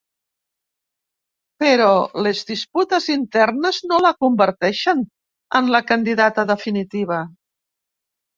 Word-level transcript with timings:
Però 1.63 1.89
les 2.27 2.41
disputes 2.51 3.09
internes 3.17 3.83
no 3.91 3.99
la 4.07 4.13
converteixen 4.25 5.05
en 5.61 5.71
la 5.77 5.83
candidata 5.93 6.49
definitiva. 6.55 7.21